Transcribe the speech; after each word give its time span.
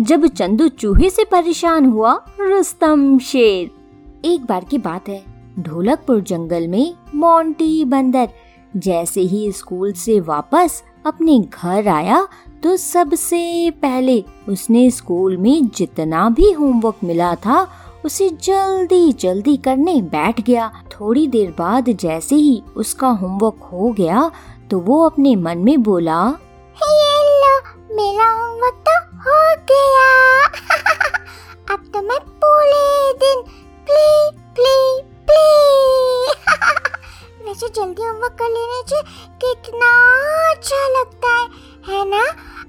जब 0.00 0.26
चंदू 0.26 0.66
चूहे 0.68 1.08
से 1.10 1.24
परेशान 1.24 1.86
हुआ, 1.86 2.12
रुस्तम 2.40 3.18
शेर। 3.18 3.70
एक 4.24 4.44
बार 4.44 4.64
की 4.64 4.78
बात 4.78 5.08
है, 5.08 5.22
ढोलकपुर 5.58 6.20
जंगल 6.20 6.68
में 6.68 6.94
मोंटी 7.14 7.84
बंदर। 7.84 8.28
जैसे 8.76 9.20
ही 9.20 9.50
स्कूल 9.52 9.92
से 9.92 10.18
वापस 10.20 10.82
अपने 11.06 11.38
घर 11.38 11.88
आया 11.88 12.26
तो 12.62 12.76
सबसे 12.76 13.70
पहले 13.82 14.24
उसने 14.48 14.90
स्कूल 14.90 15.36
में 15.36 15.68
जितना 15.68 16.28
भी 16.30 16.50
होमवर्क 16.52 17.04
मिला 17.04 17.34
था, 17.36 17.66
उसे 18.04 18.28
जल्दी 18.42 19.12
जल्दी 19.12 19.56
करने 19.56 20.00
बैठ 20.02 20.40
गया। 20.40 20.72
थोड़ी 20.92 21.26
देर 21.26 21.54
बाद 21.58 21.90
जैसे 21.90 22.36
ही 22.36 22.62
उसका 22.76 23.08
होमवर्क 23.08 23.62
हो 23.62 23.92
गया 23.92 24.30
तो 24.70 24.78
वो 24.78 25.04
अपने 25.06 25.36
मन 25.36 25.58
में 25.58 25.82
बोला 25.82 26.28
मेरा 27.92 28.28
होमवर्क 28.30 28.79
हो 29.20 29.38
गया 29.70 30.04
अब 31.72 31.80
तो 31.94 32.00
मैं 32.02 32.18
पूरे 32.42 33.12
दिन 33.22 33.42
प्ले 33.88 34.06
प्ले 34.56 34.76
प्ले 35.30 35.42
वैसे 37.44 37.68
जल्दी 37.68 38.02
होमवर्क 38.02 38.36
कर 38.38 38.48
लेने 38.54 38.80
से 38.92 39.02
कितना 39.44 39.90
अच्छा 40.50 40.80
लगता 40.96 41.32
है 41.32 41.44
है 41.88 42.04
ना 42.10 42.22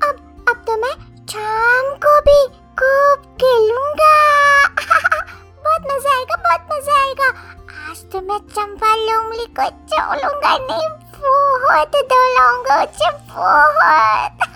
अब 0.08 0.20
अब 0.50 0.64
तो 0.68 0.78
मैं 0.82 0.94
शाम 1.32 1.94
को 2.06 2.20
भी 2.28 2.38
खूब 2.82 3.24
खेलूँगा 3.44 4.14
बहुत 4.78 5.88
मज़ा 5.92 6.18
आएगा 6.18 6.36
बहुत 6.38 6.68
मज़ा 6.74 7.02
आएगा 7.02 7.30
आज 7.90 8.04
तो 8.12 8.22
मैं 8.28 8.40
चंपा 8.50 8.96
लोमली 8.98 9.46
को 9.60 9.70
छोड़ूँगा 9.88 10.58
नहीं 10.60 10.90
बहुत 11.16 11.96
दौड़ाऊँगा 12.14 12.82
उसे 12.84 13.12
बहुत 13.30 14.51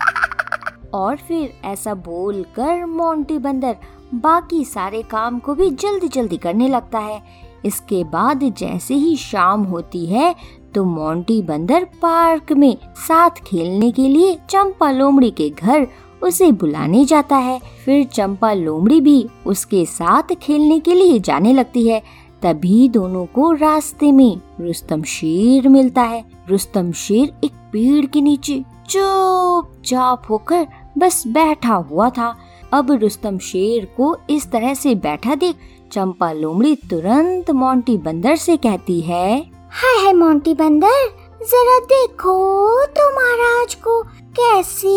और 0.96 1.16
फिर 1.18 1.52
ऐसा 1.64 1.94
बोलकर 1.94 2.84
मोंटी 2.86 3.38
बंदर 3.38 3.76
बाकी 4.14 4.64
सारे 4.64 5.02
काम 5.02 5.38
को 5.38 5.54
भी 5.54 5.70
जल्दी 5.72 6.08
जल्दी 6.08 6.36
करने 6.36 6.68
लगता 6.68 6.98
है। 6.98 7.22
इसके 7.64 8.02
बाद 8.04 8.42
जैसे 8.58 8.94
ही 8.94 9.16
शाम 9.16 9.62
होती 9.64 10.04
है 10.06 10.34
तो 10.74 10.84
मोंटी 10.84 11.40
बंदर 11.42 11.84
पार्क 12.02 12.52
में 12.52 12.76
साथ 12.98 13.42
खेलने 13.46 13.90
के 13.90 14.08
लिए 14.08 14.36
चंपा 14.50 14.90
लोमड़ी 14.90 15.30
के 15.30 15.48
घर 15.50 15.86
उसे 16.22 16.50
बुलाने 16.52 17.04
जाता 17.04 17.36
है। 17.36 17.58
फिर 17.84 18.04
चंपा 18.04 18.52
लोमड़ी 18.52 19.00
भी 19.00 19.26
उसके 19.46 19.84
साथ 19.86 20.34
खेलने 20.34 20.78
के 20.80 20.94
लिए 20.94 21.18
जाने 21.20 21.52
लगती 21.52 21.88
है। 21.88 22.02
तभी 22.42 22.88
दोनों 22.88 23.24
को 23.26 23.52
रास्ते 23.52 24.10
में 24.12 24.36
रुस्तम 24.60 25.02
शेर 25.02 25.68
मिलता 25.68 26.02
है। 26.02 26.24
रुस्तम 26.48 26.90
शेर 26.92 27.32
एक 27.44 27.52
पेड़ 27.72 28.04
के 28.06 28.20
नीचे 28.20 28.62
चुपचाप 28.88 30.30
होकर 30.30 30.66
बस 30.98 31.22
बैठा 31.26 31.74
हुआ 31.90 32.08
था। 32.10 32.34
अब 32.74 32.90
रुस्तम 32.92 33.38
शेर 33.38 33.84
को 33.96 34.16
इस 34.30 34.50
तरह 34.50 34.74
से 34.74 34.94
बैठा 34.94 35.34
देख 35.34 35.56
चंपा 35.92 36.30
लोमड़ी 36.32 36.74
तुरंत 36.90 37.50
मोंटी 37.50 37.96
बंदर 37.98 38.36
से 38.36 38.56
कहती 38.56 39.00
है 39.00 39.28
हाय 39.72 40.02
हाय 40.02 40.12
मोंटी 40.12 40.54
बंदर 40.54 41.06
जरा 41.42 41.78
देखो 41.86 42.84
तो 42.86 43.10
महाराज 43.14 43.74
को 43.74 44.02
कैसे 44.38 44.88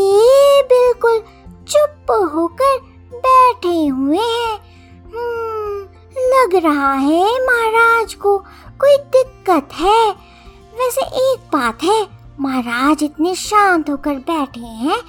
बिल्कुल 0.68 1.20
चुप 1.68 2.12
होकर 2.34 2.78
बैठे 3.14 3.86
हुए 3.88 4.18
हैं। 4.18 4.58
हम्म, 5.06 5.82
लग 6.18 6.56
रहा 6.66 6.94
है 6.94 7.24
महाराज 7.46 8.14
को 8.14 8.38
कोई 8.82 8.98
दिक्कत 9.16 9.74
है। 9.74 10.10
वैसे 10.80 11.06
एक 11.24 11.40
बात 11.54 11.84
है 11.84 12.08
महाराज 12.42 13.04
इतने 13.04 13.34
शांत 13.36 13.90
होकर 13.90 14.16
बैठे 14.30 14.60
हैं 14.60 15.00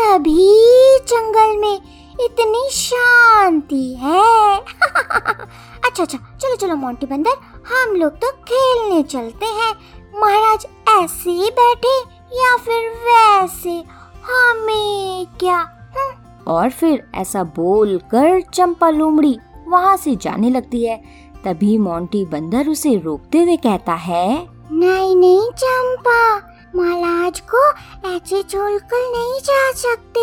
तभी 0.00 0.98
जंगल 0.98 1.56
में 1.60 1.74
इतनी 2.20 2.68
शांति 2.70 3.94
है। 3.94 4.58
अच्छा 5.86 6.02
अच्छा 6.02 6.18
चलो 6.42 6.56
चलो, 6.56 6.76
मोंटी 6.76 7.06
बंदर, 7.06 7.30
हम 7.66 7.96
लोग 7.96 8.12
तो 8.12 8.30
खेलने 8.30 9.02
चलते 9.02 9.46
हैं। 9.46 9.74
महाराज 10.20 10.66
ऐसे 10.88 11.30
ही 11.30 11.50
बैठे 11.50 11.98
या 12.38 12.56
फिर 12.56 12.90
वैसे? 12.90 13.84
हमें 14.24 15.26
क्या? 15.26 15.58
हुँ? 15.96 16.44
और 16.46 16.70
फिर 16.70 17.10
ऐसा 17.14 17.42
बोल 17.44 17.98
कर 17.98 18.40
चंपा 18.40 18.90
लोमड़ी 18.90 19.38
वहाँ 19.68 19.96
से 19.96 20.16
जाने 20.16 20.50
लगती 20.50 20.84
है। 20.84 21.02
तभी 21.44 21.78
मोंटी 21.78 22.24
बंदर 22.24 22.68
उसे 22.68 22.96
रोकते 22.96 23.38
हुए 23.38 23.56
कहता 23.56 23.92
है, 23.92 24.46
नहीं 24.72 25.16
नहीं, 25.16 25.50
चंपा, 25.50 26.36
महाराज 26.76 27.42
को 27.54 27.70
ऐसे 28.18 28.42
छोड़कर 28.42 29.10
नहीं 29.16 29.40
जा 29.40 29.72
सकते। 29.72 30.22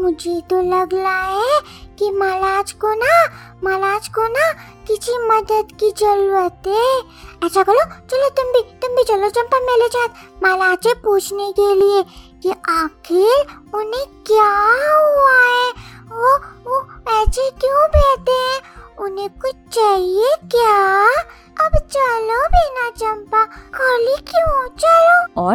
मुझे 0.00 0.40
तो 0.40 0.60
लग 0.62 0.94
रहा 0.94 1.22
है 1.22 1.60
कि 1.98 2.10
महाराज 2.10 2.72
को 2.72 2.94
ना, 2.94 3.24
महाराज 3.64 4.08
को 4.08 4.26
ना 4.28 4.52
किसी 4.86 5.18
मदद 5.18 5.68
की 5.80 5.90
ज़रूरत 5.90 6.62
है। 6.66 6.98
ऐसा 7.46 7.62
करो, 7.62 7.84
चलो 8.10 8.28
तुम 8.28 8.52
भी 8.52 8.60
तुम 8.82 8.96
भी 8.96 9.04
चलो 9.04 9.28
चंपा 9.28 9.60
मेरे 9.60 9.88
साथ 9.88 10.08
महाराज 10.42 10.78
से 10.78 10.94
पूछने 10.94 11.52
के 11.52 11.74
लिए 11.74 12.02
कि 12.42 12.50
आखिर 12.68 13.46
उन्हें 13.74 14.06
क्या 14.26 14.52
हुआ 14.94 15.36
है? 15.40 15.70
वो 16.12 16.36
वो 16.66 16.80
ऐसे 17.20 17.50
क्यों 17.50 17.88
बैठे 17.88 18.32
हैं? 18.32 18.60
उन्हें 18.98 19.28
कुछ 19.30 19.54
चाहिए? 19.72 20.35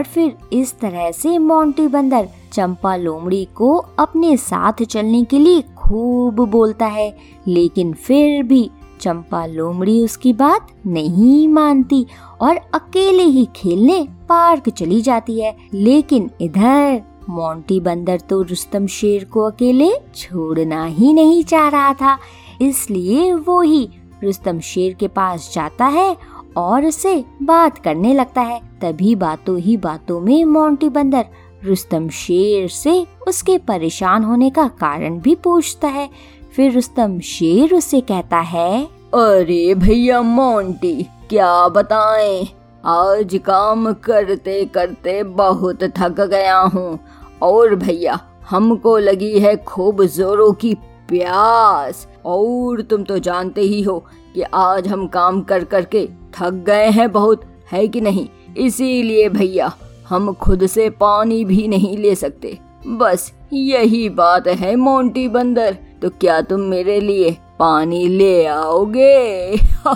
और 0.01 0.07
फिर 0.07 0.37
इस 0.53 0.73
तरह 0.79 1.11
से 1.11 1.37
मोंटी 1.37 1.85
बंदर 1.87 2.27
चंपा 2.53 2.95
लोमड़ी 2.95 3.43
को 3.55 3.73
अपने 3.99 4.35
साथ 4.37 4.81
चलने 4.83 5.23
के 5.23 5.39
लिए 5.39 5.61
खूब 5.77 6.39
बोलता 6.41 6.85
है, 6.85 7.17
लेकिन 7.47 7.91
फिर 7.95 8.41
भी 8.43 8.69
चंपा 9.01 9.45
लोमड़ी 9.45 10.03
उसकी 10.03 10.33
बात 10.33 10.67
नहीं 10.87 11.47
मानती 11.47 12.05
और 12.41 12.57
अकेले 12.73 13.23
ही 13.25 13.47
खेलने 13.55 14.01
पार्क 14.29 14.69
चली 14.69 15.01
जाती 15.01 15.39
है। 15.41 15.55
लेकिन 15.73 16.29
इधर 16.41 17.01
मोंटी 17.29 17.79
बंदर 17.79 18.19
तो 18.19 18.41
रुस्तम 18.41 18.87
शेर 18.89 19.25
को 19.25 19.43
अकेले 19.43 19.91
छोड़ना 20.15 20.83
ही 20.85 21.13
नहीं 21.13 21.43
चाह 21.43 21.67
रहा 21.69 21.93
था, 21.93 22.17
इसलिए 22.61 23.33
वो 23.33 23.61
ही 23.61 23.89
रुस्तम 24.23 24.59
शेर 24.65 24.93
के 24.93 25.07
पास 25.09 25.51
जाता 25.55 25.85
है 25.89 26.15
और 26.57 26.85
उससे 26.85 27.23
बात 27.43 27.77
करने 27.77 28.13
लगता 28.13 28.41
है। 28.41 28.59
तभी 28.81 29.15
बातों 29.15 29.57
ही 29.59 29.77
बातों 29.77 30.19
में 30.21 30.43
मोंटी 30.45 30.89
बंदर 30.89 31.25
रुस्तम 31.65 32.07
शेर 32.09 32.67
से 32.67 33.05
उसके 33.27 33.57
परेशान 33.57 34.23
होने 34.23 34.49
का 34.49 34.67
कारण 34.79 35.19
भी 35.19 35.35
पूछता 35.35 35.87
है। 35.87 36.09
फिर 36.55 36.71
रुस्तम 36.71 37.19
शेर 37.19 37.73
उसे 37.73 38.01
कहता 38.01 38.39
है, 38.39 38.83
अरे 39.13 39.73
भैया 39.75 40.21
मोंटी, 40.21 41.03
क्या 41.29 41.67
बताएँ? 41.67 42.47
आज 42.85 43.39
काम 43.45 43.91
करते 43.93 44.63
करते 44.65 45.23
बहुत 45.23 45.83
थक 45.97 46.21
गया 46.21 46.57
हूँ। 46.57 46.99
और 47.41 47.75
भैया, 47.75 48.19
हमको 48.49 48.97
लगी 48.97 49.39
है 49.39 49.55
खूब 49.57 50.03
जोरों 50.05 50.51
की 50.53 50.73
प्यास। 51.09 52.07
और 52.25 52.81
तुम 52.81 53.03
तो 53.03 53.17
जानते 53.19 53.61
ही 53.61 53.81
हो 53.81 54.03
कि 54.35 54.41
आज 54.41 54.87
हम 54.87 55.07
काम 55.07 55.41
कर 55.41 55.63
कर 55.63 55.85
के 55.85 56.09
थक 56.33 56.51
गए 56.51 56.89
हैं 56.89 57.11
बहुत, 57.11 57.41
है 57.71 57.87
कि 57.87 58.01
नहीं? 58.01 58.29
इसीलिए 58.57 59.29
भैया, 59.29 59.73
हम 60.09 60.33
खुद 60.33 60.65
से 60.65 60.89
पानी 60.89 61.45
भी 61.45 61.67
नहीं 61.67 61.97
ले 61.97 62.15
सकते। 62.15 62.59
बस 62.87 63.33
यही 63.53 64.09
बात 64.09 64.47
है 64.47 64.75
मोंटी 64.75 65.27
बंदर। 65.27 65.77
तो 66.01 66.09
क्या 66.09 66.41
तुम 66.41 66.59
मेरे 66.59 66.99
लिए 66.99 67.37
पानी 67.59 68.07
ले 68.07 68.45
आओगे? 68.45 69.57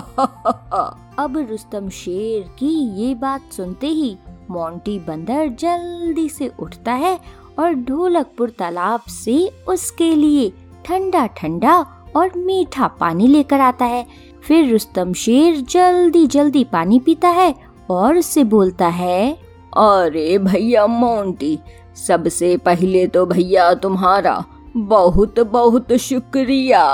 अब 1.18 1.46
रुस्तम 1.50 1.88
शेर 1.88 2.42
की 2.58 3.02
ये 3.02 3.14
बात 3.14 3.52
सुनते 3.52 3.86
ही 3.86 4.16
मोंटी 4.50 4.98
बंदर 4.98 5.48
जल्दी 5.48 6.28
से 6.28 6.52
उठता 6.60 6.92
है 6.92 7.20
और 7.58 7.74
ढोलकपुर 7.74 8.50
तालाब 8.50 9.00
से 9.00 9.50
उसके 9.68 10.14
लिए 10.14 10.52
ठंडा 10.84 11.26
ठंडा 11.26 11.86
और 12.16 12.30
मीठा 12.36 12.86
पानी 12.86 13.26
लेकर 13.26 13.60
आता 13.60 13.84
है। 13.84 14.06
फिर 14.46 14.70
रुस्तम 14.72 15.12
शेर 15.12 15.56
जल्दी 15.70 16.26
जल्दी 16.26 16.62
पानी 16.64 16.98
पीता 16.98 17.28
है 17.28 17.54
और 17.90 18.16
उससे 18.16 18.44
बोलता 18.44 18.86
है, 18.88 19.32
अरे 19.76 20.36
भैया 20.38 20.86
मोंटी, 20.86 21.58
सबसे 22.06 22.56
पहले 22.56 23.06
तो 23.06 23.24
भैया 23.26 23.72
तुम्हारा 23.74 24.44
बहुत 24.76 25.40
बहुत 25.40 25.92
शुक्रिया। 25.92 26.84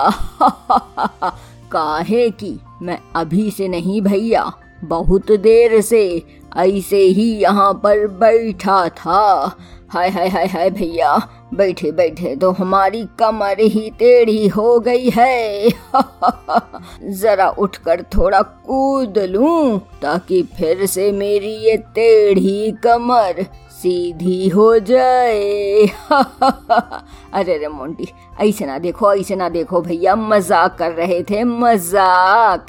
काहे 1.72 2.28
की 2.30 2.58
मैं 2.82 2.98
अभी 3.16 3.50
से 3.50 3.68
नहीं 3.68 4.00
भैया, 4.02 4.52
बहुत 4.84 5.32
देर 5.32 5.80
से 5.80 6.04
ऐसे 6.56 6.98
ही 6.98 7.30
यहाँ 7.32 7.72
पर 7.74 8.06
बैठा 8.20 8.88
था। 8.88 9.56
हाय 9.92 10.10
हाय 10.10 10.28
हाय 10.28 10.46
हाय 10.46 10.70
भैया, 10.70 11.16
बैठे 11.54 11.90
बैठे 11.92 12.36
तो 12.36 12.50
हमारी 12.50 13.08
कमर 13.18 13.60
ही 13.60 13.90
टेढ़ी 13.90 14.48
हो 14.48 14.80
गई 14.80 15.10
है। 15.10 15.70
जरा 17.02 17.48
उठकर 17.48 18.02
थोड़ा 18.02 18.42
कूद 18.42 19.18
लूँ, 19.18 19.78
ताकि 20.02 20.42
फिर 20.42 20.86
से 20.86 21.12
मेरी 21.12 21.54
ये 21.54 21.76
टेढ़ी 21.76 22.72
कमर 22.72 23.42
सीधी 23.70 24.48
हो 24.48 24.78
जाए। 24.78 25.86
अरे 27.32 27.58
रे 27.58 27.68
मोंटी, 27.68 28.08
ऐसे 28.40 28.66
ना 28.66 28.78
देखो, 28.78 29.14
ऐसे 29.14 29.36
ना 29.36 29.48
देखो 29.48 29.80
भैया, 29.80 30.16
मज़ाक 30.16 30.78
कर 30.78 30.92
रहे 30.92 31.22
थे, 31.22 31.44
मज़ाक। 31.44 32.66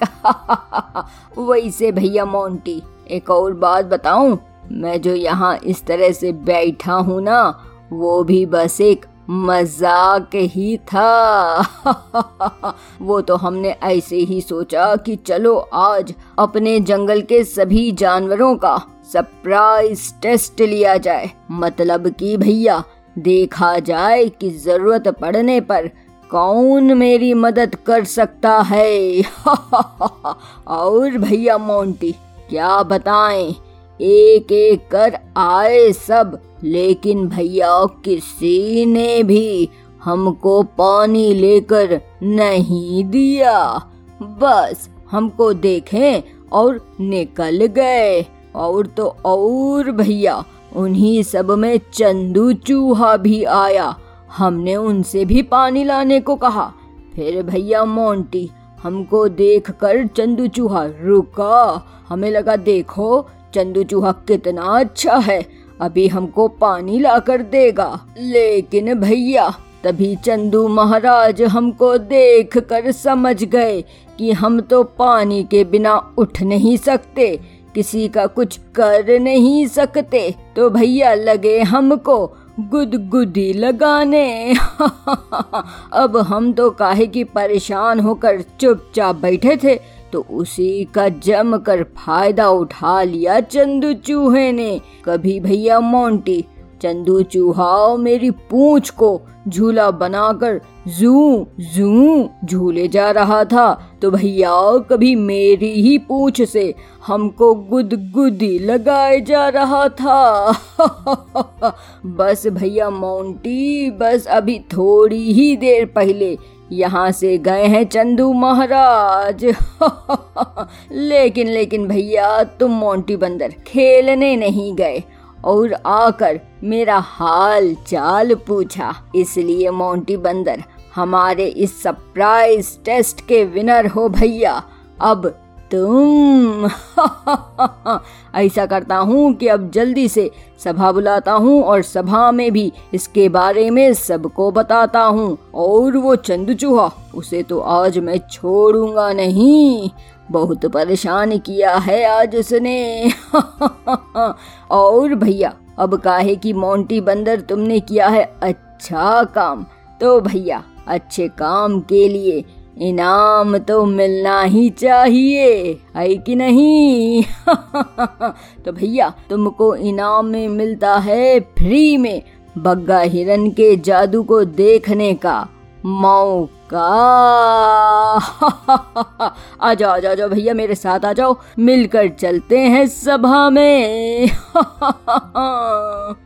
वैसे 1.40 1.92
भैया 1.92 2.26
मोंटी, 2.26 2.82
एक 3.12 3.30
और 3.30 3.54
बात 3.54 3.86
बताऊँ 3.86 4.40
मैं 4.74 5.02
जो 5.02 5.16
यहाँ 5.16 5.58
इस 5.58 5.86
तरह 5.86 6.12
से 6.12 6.32
बैठा 6.32 6.94
हूँ 6.94 7.22
ना, 7.22 7.60
वो 7.94 8.24
भी 8.24 8.46
बस 8.46 8.82
एक 8.82 9.06
मज़ाक 9.30 10.30
ही 10.36 10.78
था। 10.78 11.62
वो 13.02 13.22
तो 13.22 13.36
हमने 13.36 13.70
ऐसे 13.70 14.16
ही 14.16 14.42
सोचा 14.42 14.96
कि 14.96 15.16
चलो 15.16 15.56
आज 15.74 16.14
अपने 16.40 16.80
जंगल 16.80 17.22
के 17.22 17.44
सभी 17.44 17.92
जानवरों 17.92 18.56
का 18.56 18.76
सरप्राइज़ 19.14 20.14
टेस्ट 20.22 20.62
लिया 20.62 20.98
जाए। 20.98 21.32
मतलब 21.52 22.08
कि 22.10 22.38
भैया, 22.38 22.84
देखा 23.20 23.80
जाए 23.80 24.26
कि 24.30 24.50
ज़रूरत 24.50 25.08
पड़ने 25.08 25.62
पर 25.62 25.88
कौन 26.32 26.94
मेरी 26.94 27.34
मदद 27.34 27.76
कर 27.76 28.04
सकता 28.04 28.58
है। 28.62 29.22
और 30.68 31.18
भैया 31.18 31.58
मोंटी, 31.58 32.12
क्या 32.50 32.82
बताएँ? 32.84 33.56
एक 34.02 34.52
एक 34.52 34.88
कर 34.92 35.18
आए 35.38 35.92
सब। 35.92 36.40
लेकिन 36.64 37.28
भैया, 37.28 37.86
किसी 37.86 38.86
ने 38.86 39.24
भी 39.24 39.70
हमको 40.04 40.64
पानी 40.64 41.34
लेकर 41.34 42.02
नहीं 42.24 43.04
दिया। 43.04 43.86
बस 44.22 44.90
हमको 45.12 45.54
देखें 45.54 46.22
और 46.52 46.96
निकल 47.00 47.66
गए। 47.66 48.26
और 48.56 48.88
तो 48.88 49.16
और 49.26 49.92
भैया, 49.92 50.46
उन्हीं 50.76 51.24
सब 51.24 51.52
में 51.52 51.80
चंदू 51.94 52.54
चूहा 52.54 53.18
भी 53.18 53.44
आया। 53.44 53.98
हमने 54.38 54.76
उनसे 54.76 55.26
भी 55.26 55.42
पानी 55.42 55.84
लाने 55.84 56.20
को 56.20 56.36
कहा। 56.36 56.74
फिर 57.16 57.44
भैया 57.44 57.86
मोंटी, 57.86 58.50
हमको 58.84 59.28
देखकर 59.28 60.08
चंदू 60.08 60.48
चूहा, 60.48 60.86
रुका। 61.02 61.88
हमें 62.10 62.32
लगा, 62.32 62.56
देखो 62.56 63.28
चंदू 63.54 63.84
चूहा 63.84 64.12
कितना 64.12 64.62
अच्छा 64.62 65.16
है। 65.16 65.46
अभी 65.82 66.08
हमको 66.08 66.48
पानी 66.48 67.00
ला 67.00 67.20
कर 67.20 67.42
देगा। 67.42 68.06
लेकिन 68.20 68.94
भैया, 68.94 69.50
तभी 69.84 70.16
चंदू 70.16 70.68
महाराज 70.68 71.42
हमको 71.42 71.98
देख 71.98 72.58
कर 72.58 72.92
समझ 72.92 73.44
गए 73.44 73.82
कि 74.18 74.32
हम 74.32 74.60
तो 74.62 74.84
पानी 74.84 75.44
के 75.44 75.64
बिना 75.64 76.14
उठ 76.18 76.42
नहीं 76.42 76.78
सकते, 76.78 77.40
किसी 77.76 78.08
का 78.08 78.26
कुछ 78.26 78.60
कर 78.76 79.20
नहीं 79.20 79.68
सकते। 79.68 80.36
तो 80.56 80.70
भैया, 80.70 81.14
लगे 81.14 81.62
हमको 81.62 82.38
गुदगुदी 82.60 83.54
लगाने। 83.54 84.54
अब 85.94 86.18
हम 86.18 86.54
तो 86.54 86.70
काहे 86.72 87.08
की 87.08 87.24
परेशान 87.24 88.00
होकर 88.00 88.42
चुपचाप 88.42 89.16
बैठे 89.16 89.58
थे 89.58 90.03
तो 90.14 90.26
उसी 90.32 90.88
का 90.96 91.10
जम 91.10 91.58
कर 91.58 91.84
फ़ायदा 91.84 92.50
उठा 92.50 93.02
लिया 93.04 93.40
चंदू 93.40 93.94
चूहे 93.94 94.52
ने। 94.52 94.82
कभी 95.06 95.40
भैया 95.40 95.80
मोंटी, 95.80 96.46
चंदू 96.82 97.22
चूहा 97.22 97.96
मेरी 97.98 98.32
पूंछ 98.32 98.90
को 98.90 99.22
झूला 99.48 99.92
बनाकर 99.92 100.62
जू 101.00 101.48
जू 101.76 102.30
झूले 102.46 102.88
जा 102.88 103.12
रहा 103.12 103.44
था 103.46 103.66
तो 104.02 104.12
भैया 104.12 104.78
कभी 104.90 105.16
मेरी 105.16 105.72
ही 105.82 105.98
पूंछ 105.98 106.42
से 106.42 106.74
हमको 107.08 107.54
गुदगुदी 107.56 108.60
लगाए 108.60 109.22
जा 109.22 109.48
रहा 109.50 109.88
था। 109.90 110.52
बस 112.06 112.48
भैया 112.48 112.90
मोंटी, 112.90 113.92
बस 113.92 114.26
अभी 114.28 114.60
थोड़ी 114.60 115.34
ही 115.34 115.56
देर 115.58 115.86
पहले 115.86 116.38
यहाँ 116.74 117.12
से 117.12 117.38
गए 117.38 117.66
हैं 117.66 117.84
चंदू 117.84 118.34
महाराज। 118.34 119.46
लेकिन 120.92 121.48
लेकिन 121.48 121.88
भैया, 121.88 122.44
तुम 122.44 122.72
मोंटी 122.72 123.16
बंदर 123.16 123.54
खेलने 123.68 124.36
नहीं 124.36 124.76
गए 124.76 125.04
और 125.46 125.74
आकर 125.86 126.40
मेरा 126.64 126.98
हाल 126.98 127.76
चाल 127.88 128.36
पूछा। 128.36 128.94
इसलिए 129.16 129.70
मोंटी 129.70 130.18
बंदर, 130.18 130.64
हमारे 130.96 131.46
इस 131.46 131.82
सरप्राइज़ 131.84 132.78
टेस्ट 132.86 133.28
के 133.28 133.44
विनर 133.46 133.88
हो 133.88 134.10
भैया। 134.10 134.64
अब 135.02 135.43
तुम। 135.74 136.68
ऐसा 138.36 138.66
करता 138.66 138.96
हूँ 138.96 139.34
कि 139.34 139.48
अब 139.48 139.70
जल्दी 139.72 140.08
से 140.08 140.30
सभा 140.64 140.92
बुलाता 140.92 141.32
हूँ 141.32 141.62
और 141.64 141.82
सभा 141.82 142.32
में 142.32 142.52
भी 142.52 142.72
इसके 142.94 143.28
बारे 143.30 143.70
में 143.70 143.94
सबको 143.94 144.52
बताता 144.52 145.04
हूँ। 145.04 145.38
और 145.56 145.98
वो 145.98 146.16
चंद 146.16 146.54
चूहा 146.56 146.92
उसे 147.16 147.44
तो 147.44 147.60
आज 147.60 147.98
मैं 147.98 148.18
छोड़ूँगा 148.32 149.12
नहीं। 149.14 149.90
बहुत 150.32 150.66
परेशान 150.66 151.38
किया 151.38 151.76
है 151.78 152.04
आज 152.06 152.36
उसने। 152.36 153.12
और 154.72 155.16
भैया, 155.16 155.54
अब 155.80 155.96
काहे 155.98 156.36
की 156.36 156.54
मोंटी 156.54 157.02
बंदर 157.02 157.42
तुमने 157.42 157.80
किया 157.80 158.08
है 158.08 158.24
अच्छा 158.44 159.24
काम। 159.24 159.66
तो 160.02 160.20
भैया, 160.22 160.64
अच्छे 160.88 161.28
काम 161.28 161.80
के 161.80 162.08
लिए 162.10 162.44
इनाम 162.82 163.58
तो 163.58 163.86
मिलना 163.86 164.42
ही 164.42 164.70
चाहिए, 164.70 165.80
है 165.96 166.16
कि 166.16 166.36
नहीं? 166.36 167.24
तो 168.66 168.72
भैया, 168.72 169.14
तुमको 169.30 169.76
इनाम 169.76 170.26
में 170.26 170.48
मिलता 170.48 170.98
है 170.98 171.40
फ्री 171.40 171.98
में 171.98 172.24
बग्गा 172.58 173.00
हिरन 173.00 173.50
के 173.50 173.76
जादू 173.76 174.24
को 174.24 174.44
देखने 174.44 175.14
का 175.14 175.48
मौका। 175.86 176.80
आ 179.62 179.74
जाओ 179.74 179.92
आ 179.92 180.00
जाओ 180.00 180.16
जाओ 180.16 180.30
भैया, 180.30 180.54
मेरे 180.54 180.76
साथ 180.76 181.06
आ 181.06 181.14
जाओ, 181.14 181.38
मिलकर 181.60 182.08
चलते 182.08 182.60
हैं 182.60 182.88
सभा 182.88 183.50
में। 183.50 184.30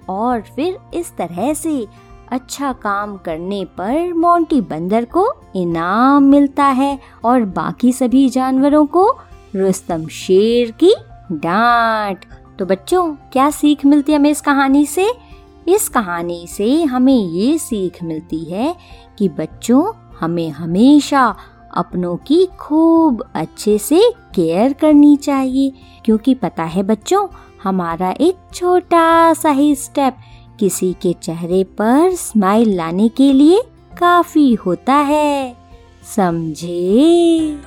और 0.10 0.42
फिर 0.42 0.78
इस 0.94 1.18
तरह 1.18 1.54
से 1.54 1.88
अच्छा 2.32 2.74
काम 2.74 3.18
करने 3.18 3.66
पर 3.66 4.14
मोंटी 4.14 4.62
बंदर 4.62 5.06
को 5.06 5.34
इनाम 5.56 6.24
मिलता 6.24 6.66
है 6.66 7.00
और 7.26 7.44
बाकी 7.44 7.94
सभी 7.94 8.30
जानवरों 8.30 8.86
को 8.86 9.16
रुस्तम 9.56 10.08
शेर 10.08 10.72
की 10.72 10.96
डांट। 11.32 12.26
तो 12.60 12.66
बच्चों, 12.66 13.14
क्या 13.14 13.50
सीख 13.50 13.86
मिलती 13.86 14.12
है 14.12 14.20
हमें 14.20 14.30
इस 14.30 14.42
कहानी 14.42 14.86
से? 14.86 15.14
इस 15.68 15.90
कहानी 15.90 16.48
से 16.48 16.84
हमें 16.84 17.18
ये 17.18 17.58
सीख 17.58 18.04
मिलती 18.04 18.40
है 18.40 18.76
कि 19.18 19.30
बच्चों, 19.30 19.94
हमें 20.20 20.50
हमेशा 20.50 21.36
अपनों 21.76 22.16
की 22.16 22.46
खूब 22.46 23.24
अच्छे 23.36 23.78
से 23.78 24.14
केयर 24.36 24.74
करनी 24.74 25.18
चाहिए। 25.18 25.74
क्योंकि 26.06 26.34
पता 26.34 26.64
है 26.64 26.84
बच्चों, 26.84 27.28
हमारा 27.64 28.14
एक 28.22 28.38
छोटा 28.54 29.34
सा 29.34 29.50
ही 29.50 29.76
स्टेप 29.76 30.18
किसी 30.60 30.94
के 30.94 31.14
चेहरे 31.14 31.64
पर 31.64 32.16
स्माइल 32.16 32.76
लाने 32.76 33.10
के 33.10 33.34
लिए 33.34 33.62
काफ़ी 34.00 34.54
होता 34.54 34.94
है। 34.94 35.56
समझे? 36.16 37.60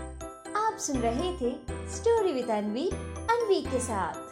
आप 0.57 0.77
सुन 0.79 0.97
रहे 0.97 1.33
थे 1.33 1.53
स्टोरी 1.97 2.33
विद 2.33 2.51
अनवी 2.51 2.89
अनवी 3.31 3.61
के 3.61 3.81
साथ। 3.81 4.30